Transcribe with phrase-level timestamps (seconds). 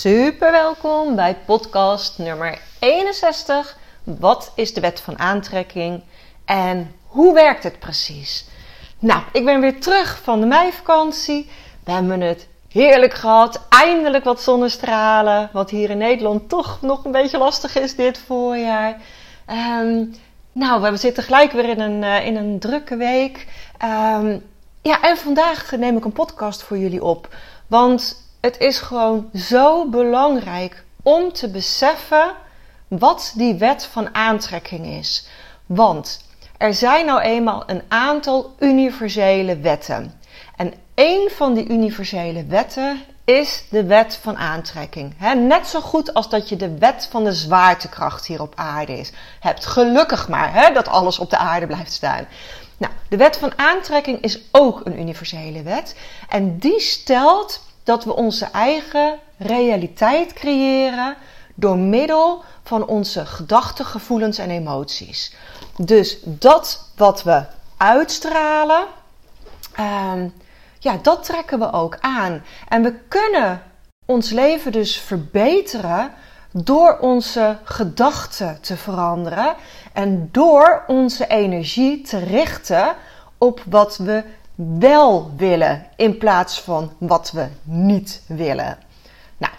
[0.00, 3.78] Super welkom bij podcast nummer 61.
[4.04, 6.02] Wat is de wet van aantrekking
[6.44, 8.46] en hoe werkt het precies?
[8.98, 11.50] Nou, ik ben weer terug van de meivakantie.
[11.84, 13.66] We hebben het heerlijk gehad.
[13.68, 15.50] Eindelijk wat zonnestralen.
[15.52, 19.00] Wat hier in Nederland toch nog een beetje lastig is dit voorjaar.
[19.46, 20.04] Ehm,
[20.52, 23.46] nou, we zitten gelijk weer in een, uh, in een drukke week.
[23.78, 24.38] Ehm,
[24.82, 27.28] ja, en vandaag neem ik een podcast voor jullie op.
[27.66, 32.32] Want het is gewoon zo belangrijk om te beseffen
[32.88, 35.26] wat die wet van aantrekking is.
[35.66, 36.24] Want
[36.56, 40.20] er zijn nou eenmaal een aantal universele wetten.
[40.56, 45.14] En één van die universele wetten is de wet van aantrekking.
[45.36, 49.12] net zo goed als dat je de wet van de zwaartekracht hier op aarde is.
[49.40, 52.26] Hebt gelukkig maar dat alles op de aarde blijft staan.
[52.76, 55.96] Nou, de wet van aantrekking is ook een universele wet.
[56.28, 61.16] En die stelt dat we onze eigen realiteit creëren
[61.54, 65.34] door middel van onze gedachten, gevoelens en emoties.
[65.76, 67.44] Dus dat wat we
[67.76, 68.86] uitstralen,
[69.74, 70.28] ehm,
[70.78, 72.44] ja, dat trekken we ook aan.
[72.68, 73.62] En we kunnen
[74.06, 76.12] ons leven dus verbeteren
[76.52, 79.54] door onze gedachten te veranderen
[79.92, 82.94] en door onze energie te richten
[83.38, 84.24] op wat we
[84.78, 88.78] wel willen in plaats van wat we niet willen.
[89.36, 89.52] Nou,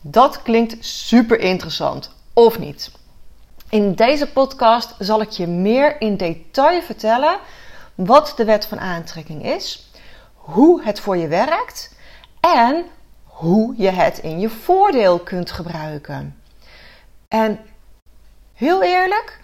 [0.00, 2.90] dat klinkt super interessant, of niet?
[3.68, 7.38] In deze podcast zal ik je meer in detail vertellen
[7.94, 9.90] wat de wet van aantrekking is,
[10.34, 11.96] hoe het voor je werkt
[12.40, 12.84] en
[13.24, 16.36] hoe je het in je voordeel kunt gebruiken.
[17.28, 17.60] En
[18.54, 19.40] heel eerlijk,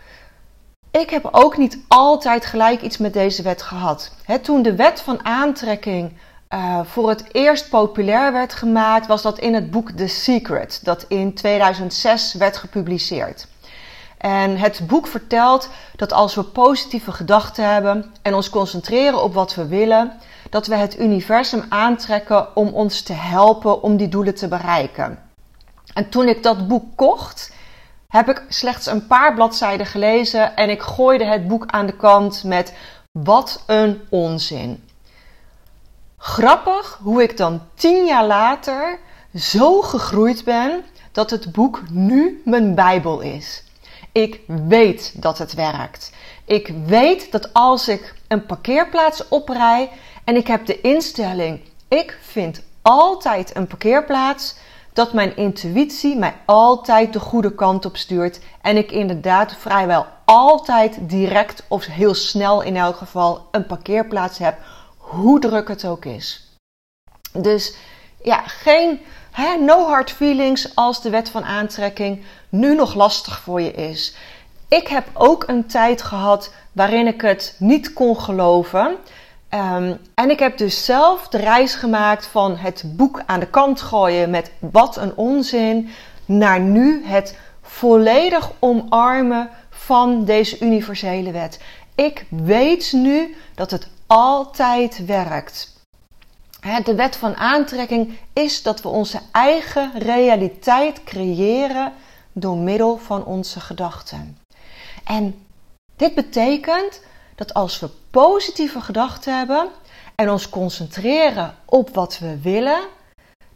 [0.90, 4.10] ik heb ook niet altijd gelijk iets met deze wet gehad.
[4.42, 6.12] toen de wet van aantrekking
[6.50, 11.04] uh, voor het eerst populair werd gemaakt, was dat in het boek The Secret, dat
[11.08, 13.46] in 2006 werd gepubliceerd.
[14.18, 19.54] En het boek vertelt dat als we positieve gedachten hebben en ons concentreren op wat
[19.54, 20.12] we willen,
[20.50, 25.18] dat we het universum aantrekken om ons te helpen om die doelen te bereiken.
[25.94, 27.52] En toen ik dat boek kocht,
[28.12, 32.44] heb ik slechts een paar bladzijden gelezen en ik gooide het boek aan de kant
[32.44, 32.74] met
[33.12, 34.84] wat een onzin.
[36.16, 38.98] Grappig hoe ik dan tien jaar later
[39.34, 43.64] zo gegroeid ben dat het boek nu mijn Bijbel is.
[44.12, 46.12] Ik weet dat het werkt.
[46.44, 49.90] Ik weet dat als ik een parkeerplaats oprij
[50.24, 54.54] en ik heb de instelling, ik vind altijd een parkeerplaats,
[54.98, 60.98] dat mijn intuïtie mij altijd de goede kant op stuurt en ik inderdaad vrijwel altijd
[61.00, 64.58] direct of heel snel in elk geval een parkeerplaats heb,
[64.96, 66.56] hoe druk het ook is.
[67.32, 67.76] Dus
[68.22, 69.00] ja, geen
[69.60, 74.16] no hard feelings als de wet van aantrekking nu nog lastig voor je is.
[74.68, 78.96] Ik heb ook een tijd gehad waarin ik het niet kon geloven.
[79.48, 83.80] Ehm, en ik heb dus zelf de reis gemaakt van het boek aan de kant
[83.80, 85.88] gooien met wat een onzin,
[86.24, 91.60] naar nu het volledig omarmen van deze universele wet.
[91.94, 95.76] Ik weet nu dat het altijd werkt.
[96.84, 101.92] De wet van aantrekking is dat we onze eigen realiteit creëren
[102.32, 104.38] door middel van onze gedachten.
[105.04, 105.46] En
[105.96, 107.00] dit betekent
[107.38, 109.68] dat als we positieve gedachten hebben
[110.14, 112.80] en ons concentreren op wat we willen,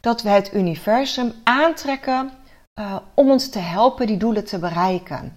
[0.01, 2.31] dat we het universum aantrekken
[2.81, 5.37] uh, om ons te helpen die doelen te bereiken.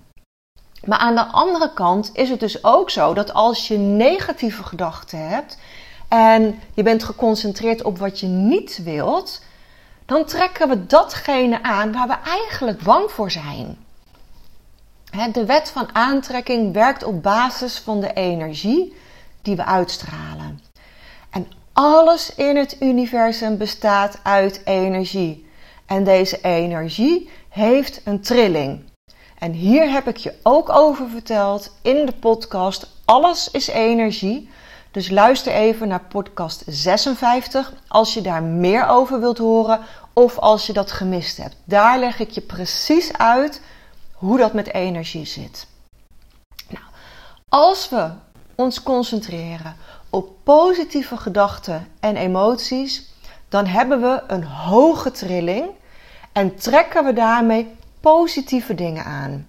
[0.84, 5.28] Maar aan de andere kant is het dus ook zo dat als je negatieve gedachten
[5.28, 5.58] hebt
[6.08, 9.42] en je bent geconcentreerd op wat je niet wilt,
[10.06, 13.85] dan trekken we datgene aan waar we eigenlijk bang voor zijn.
[15.16, 18.96] De wet van aantrekking werkt op basis van de energie
[19.42, 20.60] die we uitstralen.
[21.30, 25.50] En alles in het universum bestaat uit energie.
[25.86, 28.84] En deze energie heeft een trilling.
[29.40, 32.88] En hier heb ik je ook over verteld in de podcast.
[33.06, 34.50] Alles is energie.
[34.92, 39.80] Dus luister even naar podcast 56 als je daar meer over wilt horen
[40.14, 41.56] of als je dat gemist hebt.
[41.64, 43.62] Daar leg ik je precies uit
[44.16, 45.68] hoe dat met energie zit.
[46.70, 46.86] Nou,
[47.50, 48.10] als we
[48.56, 49.76] ons concentreren
[50.10, 53.14] op positieve gedachten en emoties,
[53.50, 55.70] dan hebben we een hoge trilling
[56.32, 59.48] en trekken we daarmee positieve dingen aan.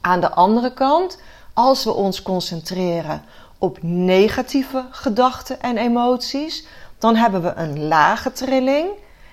[0.00, 1.20] Aan de andere kant,
[1.54, 3.22] als we ons concentreren
[3.58, 6.66] op negatieve gedachten en emoties,
[6.98, 8.88] dan hebben we een lage trilling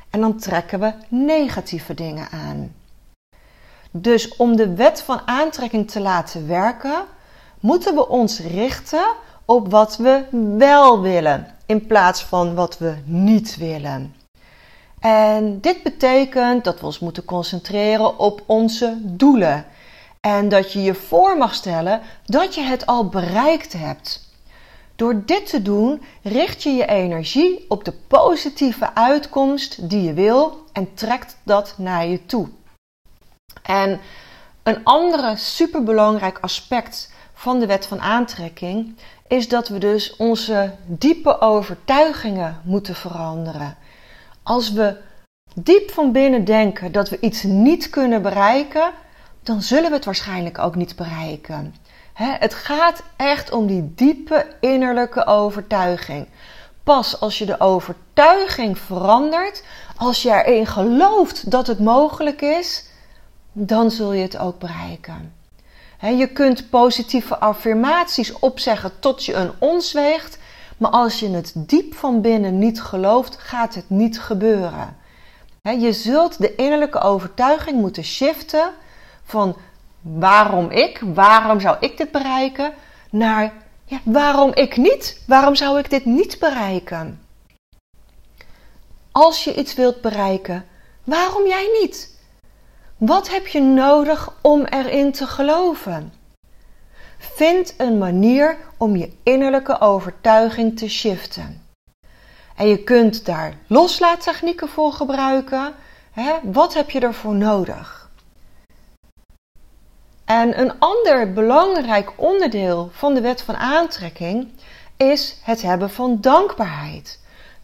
[0.09, 2.75] en dan trekken we negatieve dingen aan.
[4.01, 7.03] Dus om de wet van aantrekking te laten werken,
[7.59, 9.07] moeten we ons richten
[9.45, 10.23] op wat we
[10.57, 14.15] wel willen in plaats van wat we niet willen.
[14.99, 19.65] En dit betekent dat we ons moeten concentreren op onze doelen.
[20.21, 24.25] En dat je je voor mag stellen dat je het al bereikt hebt.
[24.95, 30.63] Door dit te doen richt je je energie op de positieve uitkomst die je wil
[30.73, 32.47] en trekt dat naar je toe.
[33.63, 33.99] En
[34.63, 38.95] een andere superbelangrijk aspect van de wet van aantrekking
[39.27, 43.77] is dat we dus onze diepe overtuigingen moeten veranderen.
[44.43, 44.97] Als we
[45.55, 48.91] diep van binnen denken dat we iets niet kunnen bereiken,
[49.43, 51.75] dan zullen we het waarschijnlijk ook niet bereiken.
[52.13, 56.27] het gaat echt om die diepe innerlijke overtuiging.
[56.83, 59.63] Pas als je de overtuiging verandert,
[59.95, 62.86] als je erin gelooft dat het mogelijk is,
[63.59, 65.33] dan zul je het ook bereiken.
[65.99, 70.37] je kunt positieve affirmaties opzeggen tot je een ons weegt,
[70.77, 74.97] maar als je het diep van binnen niet gelooft, gaat het niet gebeuren.
[75.61, 78.69] je zult de innerlijke overtuiging moeten shiften
[79.23, 79.57] van
[80.01, 82.73] waarom ik, waarom zou ik dit bereiken,
[83.09, 83.53] naar
[83.85, 87.21] ja, waarom ik niet, waarom zou ik dit niet bereiken.
[89.11, 90.65] Als je iets wilt bereiken,
[91.03, 92.16] waarom jij niet?
[92.97, 96.13] Wat heb je nodig om erin te geloven?
[97.17, 101.65] Vind een manier om je innerlijke overtuiging te shiften.
[102.55, 105.73] En je kunt daar loslaattechnieken voor gebruiken.
[106.43, 108.09] Wat heb je ervoor nodig?
[110.25, 114.47] En een ander belangrijk onderdeel van de wet van aantrekking
[114.95, 117.19] is het hebben van dankbaarheid.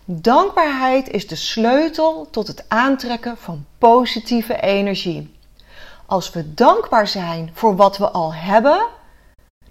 [0.05, 5.35] Dankbaarheid is de sleutel tot het aantrekken van positieve energie.
[6.05, 8.87] Als we dankbaar zijn voor wat we al hebben,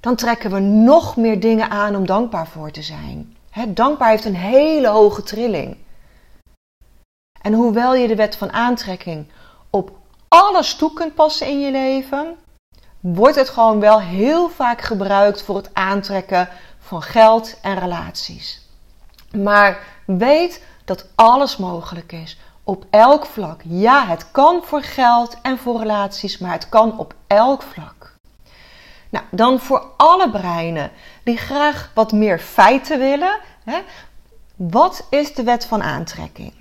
[0.00, 3.36] dan trekken we nog meer dingen aan om dankbaar voor te zijn.
[3.68, 5.76] dankbaar heeft een hele hoge trilling.
[7.42, 9.26] En hoewel je de wet van aantrekking
[9.70, 9.90] op
[10.28, 12.36] alles toe kunt passen in je leven,
[13.00, 16.48] wordt het gewoon wel heel vaak gebruikt voor het aantrekken
[16.78, 18.60] van geld en relaties.
[19.32, 22.38] Maar weet dat alles mogelijk is.
[22.64, 23.60] Op elk vlak.
[23.64, 28.12] Ja, het kan voor geld en voor relaties, maar het kan op elk vlak.
[29.10, 30.90] Nou, dan voor alle breinen
[31.24, 33.38] die graag wat meer feiten willen.
[33.64, 33.78] Hè,
[34.56, 36.52] wat is de wet van aantrekking?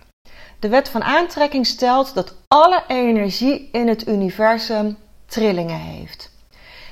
[0.60, 6.32] De wet van aantrekking stelt dat alle energie in het universum trillingen heeft.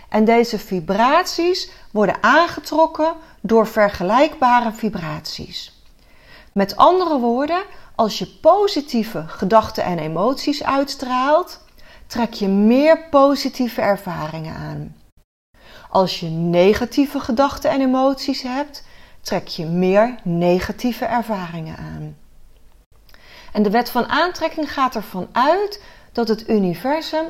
[0.09, 5.79] En deze vibraties worden aangetrokken door vergelijkbare vibraties.
[6.54, 7.64] Met andere woorden,
[7.95, 11.62] als je positieve gedachten en emoties uitstraalt,
[12.07, 14.95] trek je meer positieve ervaringen aan.
[15.90, 18.83] Als je negatieve gedachten en emoties hebt,
[19.21, 22.18] trek je meer negatieve ervaringen aan.
[23.52, 27.26] En de wet van aantrekking gaat ervan uit dat het universum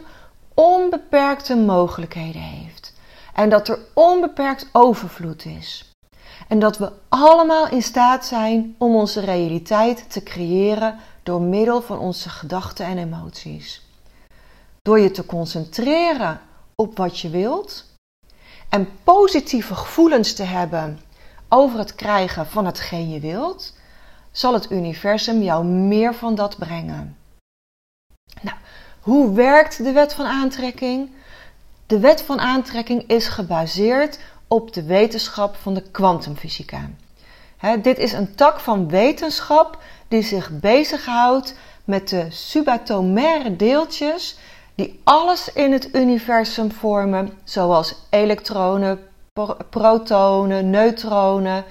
[0.53, 2.93] onbeperkte mogelijkheden heeft
[3.34, 5.88] en dat er onbeperkt overvloed is.
[6.50, 12.00] En dat we allemaal in staat zijn om onze realiteit te creëren door middel van
[12.00, 13.86] onze gedachten en emoties.
[14.82, 16.41] Door je te concentreren
[16.75, 17.86] op wat je wilt
[18.70, 21.00] en positieve gevoelens te hebben
[21.50, 23.74] over het krijgen van hetgeen je wilt,
[24.32, 27.18] zal het universum jou meer van dat brengen.
[28.41, 28.58] Nou,
[29.00, 31.12] hoe werkt de wet van aantrekking?
[31.88, 36.89] De wet van aantrekking is gebaseerd op de wetenschap van de kwantumfysica.
[37.82, 39.77] dit is een tak van wetenschap
[40.08, 44.38] die zich bezighoudt met de subatomaire deeltjes
[44.75, 49.00] die alles in het universum vormen, zoals elektronen,
[49.70, 51.63] protonen, neutronen.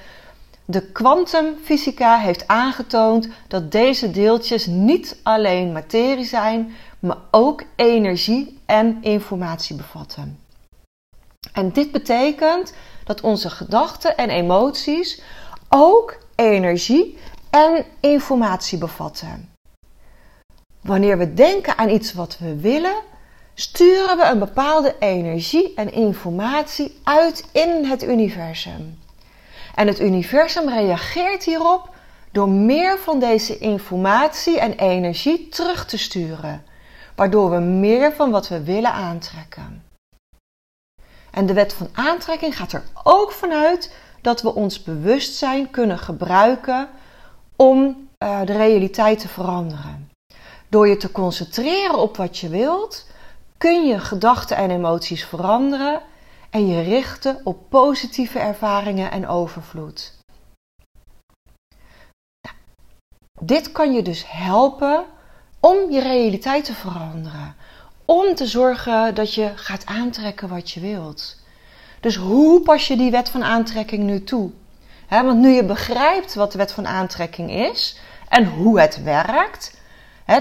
[0.64, 8.98] De kwantumfysica heeft aangetoond dat deze deeltjes niet alleen materie zijn, maar ook energie en
[9.00, 10.47] informatie bevatten.
[11.58, 12.72] En dit betekent
[13.04, 15.22] dat onze gedachten en emoties
[15.68, 17.18] ook energie
[17.50, 19.52] en informatie bevatten.
[20.80, 22.94] Wanneer we denken aan iets wat we willen,
[23.54, 28.98] sturen we een bepaalde energie en informatie uit in het universum.
[29.74, 31.94] En het universum reageert hierop
[32.32, 36.64] door meer van deze informatie en energie terug te sturen,
[37.14, 39.87] waardoor we meer van wat we willen aantrekken.
[41.38, 46.88] En de wet van aantrekking gaat er ook vanuit dat we ons bewustzijn kunnen gebruiken
[47.56, 50.10] om uh, de realiteit te veranderen.
[50.68, 53.06] Door je te concentreren op wat je wilt,
[53.58, 56.00] kun je gedachten en emoties veranderen
[56.50, 60.12] en je richten op positieve ervaringen en overvloed.
[62.40, 62.56] Nou,
[63.40, 65.04] dit kan je dus helpen
[65.60, 67.56] om je realiteit te veranderen.
[68.10, 71.36] Om te zorgen dat je gaat aantrekken wat je wilt.
[72.00, 74.50] Dus hoe pas je die wet van aantrekking nu toe?
[75.08, 77.98] want nu je begrijpt wat de wet van aantrekking is
[78.28, 79.80] en hoe het werkt,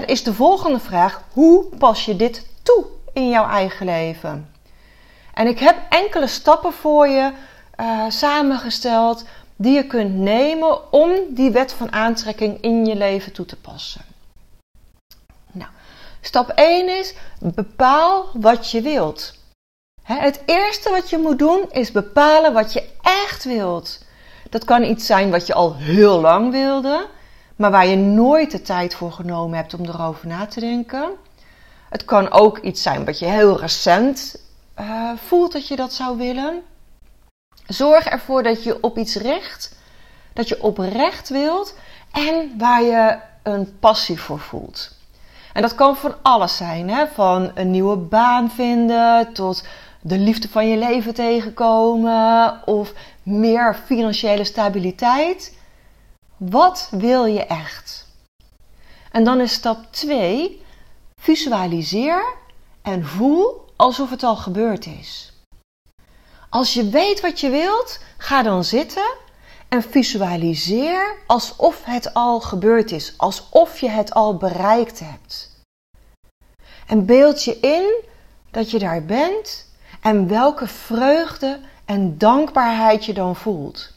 [0.06, 4.50] is de volgende vraag: hoe pas je dit toe in jouw eigen leven?
[5.34, 7.32] En ik heb enkele stappen voor je
[7.80, 9.24] uh, samengesteld
[9.56, 14.16] die je kunt nemen om die wet van aantrekking in je leven toe te passen.
[16.28, 19.34] Stap 1 is bepaal wat je wilt.
[20.02, 24.04] Het eerste wat je moet doen is bepalen wat je echt wilt.
[24.50, 27.06] Dat kan iets zijn wat je al heel lang wilde,
[27.56, 31.10] maar waar je nooit de tijd voor genomen hebt om erover na te denken.
[31.90, 34.40] Het kan ook iets zijn wat je heel recent
[34.80, 36.62] uh, voelt dat je dat zou willen.
[37.66, 39.76] Zorg ervoor dat je op iets richt,
[40.32, 41.74] dat je oprecht wilt
[42.12, 44.96] en waar je een passie voor voelt.
[45.58, 47.06] En dat kan van alles zijn, hè?
[47.06, 49.64] van een nieuwe baan vinden tot
[50.00, 55.58] de liefde van je leven tegenkomen of meer financiële stabiliteit.
[56.36, 58.06] Wat wil je echt?
[59.12, 60.62] En dan is stap 2:
[61.20, 62.34] visualiseer
[62.82, 65.32] en voel alsof het al gebeurd is.
[66.48, 69.14] Als je weet wat je wilt, ga dan zitten
[69.68, 75.56] en visualiseer alsof het al gebeurd is, alsof je het al bereikt hebt.
[76.86, 78.04] En beeld je in
[78.50, 79.66] dat je daar bent
[80.00, 83.92] en welke vreugde en dankbaarheid je dan voelt.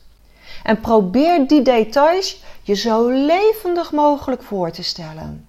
[0.64, 5.48] En probeer die details je zo levendig mogelijk voor te stellen.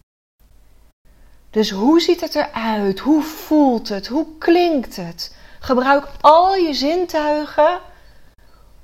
[1.50, 2.98] Dus hoe ziet het eruit?
[2.98, 4.06] Hoe voelt het?
[4.06, 5.36] Hoe klinkt het?
[5.60, 7.80] Gebruik al je zintuigen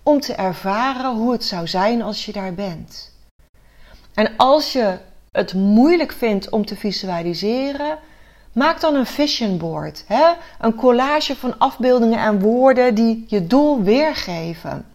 [0.08, 3.12] om te ervaren hoe het zou zijn als je daar bent.
[4.14, 4.98] En als je
[5.32, 7.98] het moeilijk vindt om te visualiseren,
[8.52, 10.32] Maak dan een vision board, hè?
[10.60, 14.86] een collage van afbeeldingen en woorden die je doel weergeven.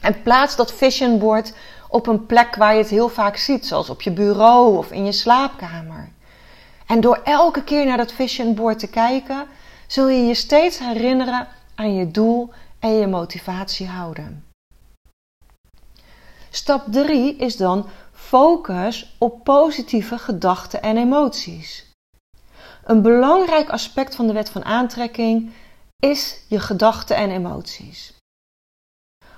[0.00, 1.54] En plaats dat vision board
[1.88, 5.04] op een plek waar je het heel vaak ziet, zoals op je bureau of in
[5.04, 6.08] je slaapkamer.
[6.86, 9.46] En door elke keer naar dat vision board te kijken,
[9.86, 12.50] zul je je steeds herinneren aan je doel
[12.84, 14.44] en je motivatie houden.
[16.50, 21.92] Stap 3 is dan focus op positieve gedachten en emoties.
[22.84, 25.52] Een belangrijk aspect van de wet van aantrekking
[25.98, 28.14] is je gedachten en emoties.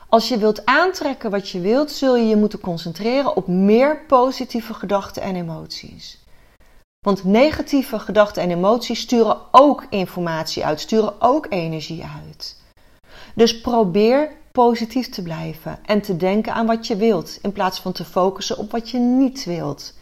[0.08, 4.74] Als je wilt aantrekken wat je wilt, zul je je moeten concentreren op meer positieve
[4.74, 6.18] gedachten en emoties.
[7.06, 12.55] Want negatieve gedachten en emoties sturen ook informatie uit, sturen ook energie uit.
[13.36, 17.92] Dus probeer positief te blijven en te denken aan wat je wilt, in plaats van
[17.92, 19.94] te focussen op wat je niet wilt.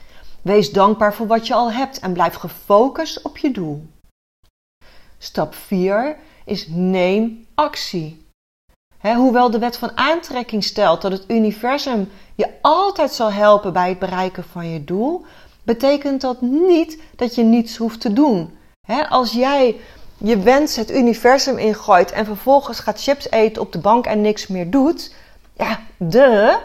[0.42, 3.86] Wees dankbaar voor wat je al hebt en blijf gefocust op je doel.
[5.18, 8.26] Stap 4 is neem actie.
[9.00, 13.98] hoewel de wet van aantrekking stelt dat het universum je altijd zal helpen bij het
[13.98, 15.24] bereiken van je doel,
[15.62, 18.58] betekent dat niet dat je niets hoeft te doen.
[19.08, 19.76] als jij
[20.24, 24.46] je wens het universum ingooit en vervolgens gaat chips eten op de bank en niks
[24.46, 25.14] meer doet,
[25.56, 26.58] ja, de.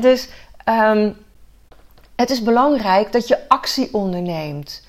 [0.00, 0.28] dus
[0.64, 1.16] um,
[2.16, 4.82] het is belangrijk dat je actie onderneemt.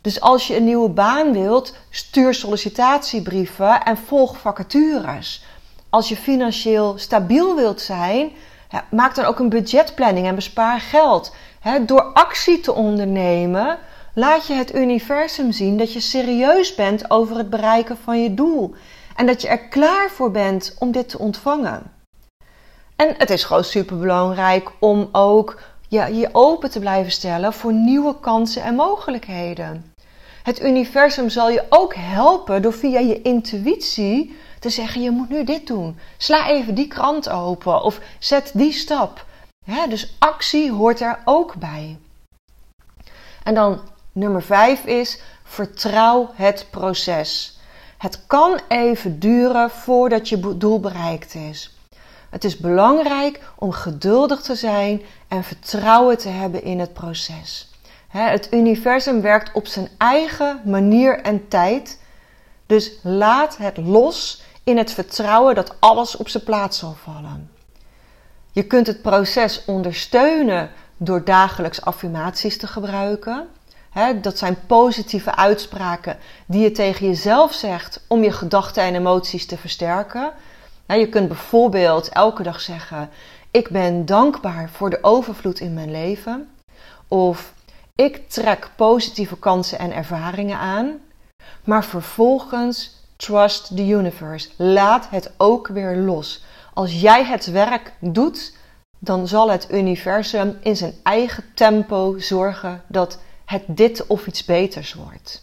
[0.00, 5.44] Dus als je een nieuwe baan wilt, stuur sollicitatiebrieven en volg vacatures.
[5.90, 8.30] Als je financieel stabiel wilt zijn,
[8.90, 11.34] maak dan ook een budgetplanning en bespaar geld.
[11.86, 13.78] Door actie te ondernemen,
[14.14, 18.74] laat je het universum zien dat je serieus bent over het bereiken van je doel.
[19.16, 21.92] En dat je er klaar voor bent om dit te ontvangen.
[22.96, 28.20] En het is gewoon super belangrijk om ook je open te blijven stellen voor nieuwe
[28.20, 29.92] kansen en mogelijkheden.
[30.42, 35.44] Het universum zal je ook helpen door via je intuïtie te zeggen: je moet nu
[35.44, 35.98] dit doen.
[36.16, 39.26] Sla even die krant open of zet die stap.
[39.88, 41.98] dus actie hoort er ook bij.
[43.42, 43.80] En dan
[44.14, 47.58] nummer vijf is: vertrouw het proces.
[47.98, 51.74] Het kan even duren voordat je doel bereikt is.
[52.30, 57.70] Het is belangrijk om geduldig te zijn en vertrouwen te hebben in het proces.
[58.08, 62.00] Het universum werkt op zijn eigen manier en tijd.
[62.66, 67.50] Dus laat het los in het vertrouwen dat alles op zijn plaats zal vallen.
[68.52, 73.48] Je kunt het proces ondersteunen door dagelijks affirmaties te gebruiken.
[74.20, 79.56] Dat zijn positieve uitspraken die je tegen jezelf zegt om je gedachten en emoties te
[79.56, 80.32] versterken.
[80.86, 83.10] je kunt bijvoorbeeld elke dag zeggen:
[83.50, 86.48] Ik ben dankbaar voor de overvloed in mijn leven.
[87.08, 87.54] Of
[87.94, 90.98] ik trek positieve kansen en ervaringen aan.
[91.64, 94.48] Maar vervolgens trust the universe.
[94.56, 96.44] Laat het ook weer los.
[96.72, 98.56] Als jij het werk doet,
[98.98, 104.94] dan zal het universum in zijn eigen tempo zorgen dat het dit of iets beters
[104.94, 105.42] wordt.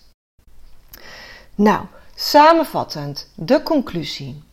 [1.55, 4.43] Nou, samenvattend, de conclusie.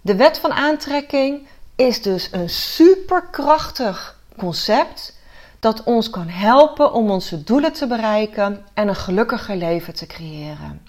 [0.00, 1.46] De wet van aantrekking
[1.76, 5.18] is dus een superkrachtig concept
[5.60, 10.86] dat ons kan helpen om onze doelen te bereiken en een gelukkiger leven te creëren.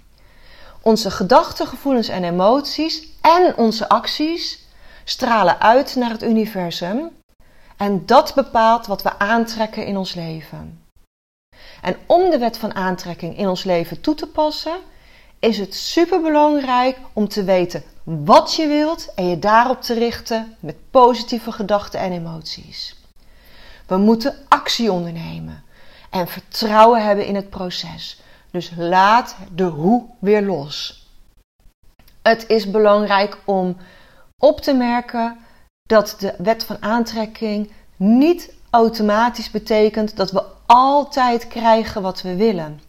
[0.81, 4.65] Onze gedachten, gevoelens en emoties en onze acties
[5.03, 7.09] stralen uit naar het universum
[7.77, 10.80] en dat bepaalt wat we aantrekken in ons leven.
[11.81, 14.77] En om de wet van aantrekking in ons leven toe te passen,
[15.39, 20.75] is het superbelangrijk om te weten wat je wilt en je daarop te richten met
[20.91, 22.95] positieve gedachten en emoties.
[23.87, 25.63] We moeten actie ondernemen
[26.09, 28.21] en vertrouwen hebben in het proces.
[28.51, 31.05] Dus laat de hoe weer los.
[32.21, 33.77] Het is belangrijk om
[34.37, 35.37] op te merken
[35.83, 42.81] dat de wet van aantrekking niet automatisch betekent dat we altijd krijgen wat we willen.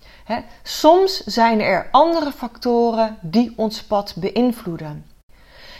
[0.62, 5.06] soms zijn er andere factoren die ons pad beïnvloeden.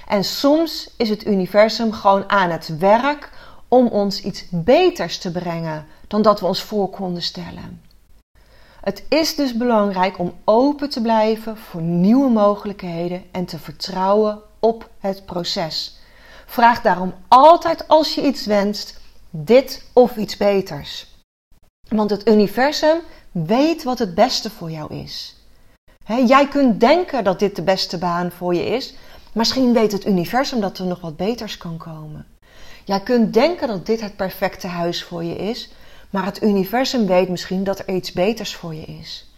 [0.06, 3.30] En soms is het universum gewoon aan het werk
[3.68, 7.82] om ons iets beters te brengen dan dat we ons voor konden stellen.
[8.80, 14.90] Het is dus belangrijk om open te blijven voor nieuwe mogelijkheden en te vertrouwen op
[14.98, 15.98] het proces.
[16.46, 19.00] Vraag daarom altijd als je iets wenst,
[19.30, 21.11] dit of iets beters.
[21.92, 23.00] Want het universum
[23.32, 25.36] weet wat het beste voor jou is.
[26.26, 28.94] jij kunt denken dat dit de beste baan voor je is.
[29.32, 32.26] Misschien weet het universum dat er nog wat beters kan komen.
[32.84, 35.70] Jij kunt denken dat dit het perfecte huis voor je is,
[36.10, 39.30] maar het universum weet misschien dat er iets beters voor je is.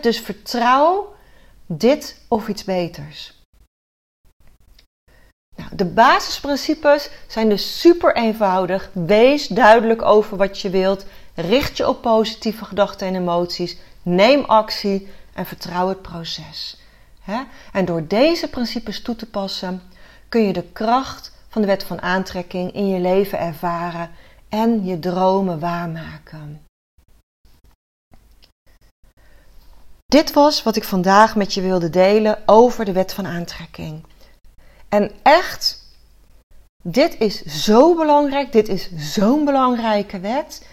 [0.00, 1.14] dus vertrouw
[1.66, 3.36] dit of iets beters.
[5.56, 8.90] Nou, de basisprincipes zijn dus super eenvoudig.
[8.92, 11.04] Wees duidelijk over wat je wilt.
[11.40, 13.76] Richt je op positieve gedachten en emoties.
[14.02, 16.80] Neem actie en vertrouw het proces.
[17.72, 19.82] En door deze principes toe te passen
[20.28, 24.10] kun je de kracht van de wet van aantrekking in je leven ervaren
[24.48, 26.62] en je dromen waarmaken.
[30.06, 34.04] Dit was wat ik vandaag met je wilde delen over de wet van aantrekking.
[34.88, 35.82] En echt,
[36.82, 40.66] dit is zo belangrijk, dit is zo'n belangrijke wet.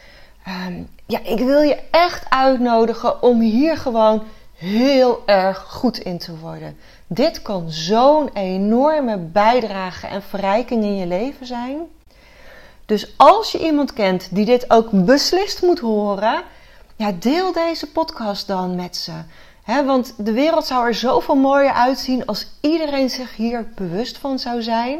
[0.45, 4.23] Ehm, ja, ik wil je echt uitnodigen om hier gewoon
[4.55, 6.77] heel erg goed in te worden.
[7.07, 11.77] Dit kan zo'n enorme bijdrage en verrijking in je leven zijn.
[12.85, 16.43] Dus als je iemand kent die dit ook beslist moet horen,
[16.95, 19.11] ja, deel deze podcast dan met ze.
[19.85, 24.61] want de wereld zou er zoveel mooier uitzien als iedereen zich hier bewust van zou
[24.61, 24.99] zijn.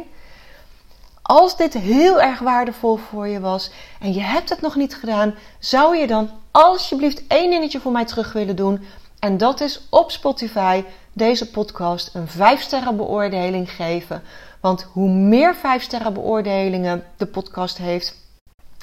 [1.26, 5.34] Als dit heel erg waardevol voor je was en je hebt het nog niet gedaan,
[5.58, 8.84] zou je dan alsjeblieft één dingetje voor mij terug willen doen.
[9.18, 14.22] En dat is op Spotify deze podcast een 5 sterren beoordeling geven.
[14.60, 18.16] Want hoe meer 5 sterren beoordelingen de podcast heeft,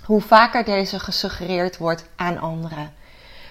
[0.06, 2.94] hoe vaker deze gesuggereerd wordt aan anderen.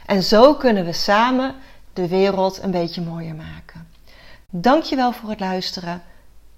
[0.06, 1.54] En zo kunnen we samen
[1.92, 3.88] de wereld een beetje mooier maken.
[4.50, 6.02] Dankjewel voor het luisteren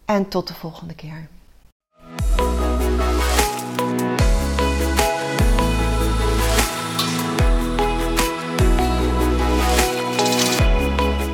[0.05, 1.29] en tot de volgende keer.